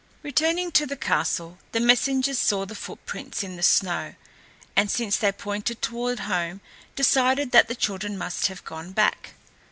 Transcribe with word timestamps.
Returning 0.23 0.71
to 0.71 0.87
the 0.87 0.95
castle 0.97 1.59
the 1.73 1.79
messengers 1.79 2.39
saw 2.39 2.65
the 2.65 2.73
footprints 2.73 3.43
in 3.43 3.55
the 3.55 3.61
snow, 3.61 4.15
and 4.75 4.89
since 4.89 5.15
they 5.17 5.31
pointed 5.31 5.79
toward 5.79 6.21
home, 6.21 6.59
decided 6.95 7.51
that 7.51 7.67
the 7.67 7.75
children 7.75 8.17
must 8.17 8.47
have 8.47 8.63
gone 8.65 8.93
back. 8.93 9.33